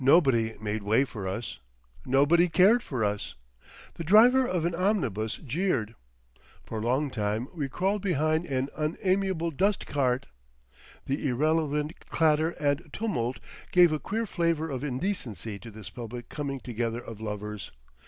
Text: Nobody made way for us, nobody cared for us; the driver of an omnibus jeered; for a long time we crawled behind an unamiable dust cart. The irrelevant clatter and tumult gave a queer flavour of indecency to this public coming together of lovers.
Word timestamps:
Nobody 0.03 0.53
made 0.59 0.81
way 0.81 1.05
for 1.05 1.27
us, 1.27 1.59
nobody 2.07 2.49
cared 2.49 2.81
for 2.81 3.05
us; 3.05 3.35
the 3.93 4.03
driver 4.03 4.47
of 4.47 4.65
an 4.65 4.73
omnibus 4.73 5.35
jeered; 5.35 5.93
for 6.63 6.79
a 6.79 6.81
long 6.81 7.11
time 7.11 7.47
we 7.53 7.69
crawled 7.69 8.01
behind 8.01 8.47
an 8.47 8.69
unamiable 8.75 9.51
dust 9.51 9.85
cart. 9.85 10.25
The 11.05 11.27
irrelevant 11.27 12.07
clatter 12.09 12.49
and 12.59 12.89
tumult 12.91 13.37
gave 13.71 13.91
a 13.91 13.99
queer 13.99 14.25
flavour 14.25 14.71
of 14.71 14.83
indecency 14.83 15.59
to 15.59 15.69
this 15.69 15.91
public 15.91 16.29
coming 16.29 16.59
together 16.61 16.97
of 16.99 17.21
lovers. 17.21 17.69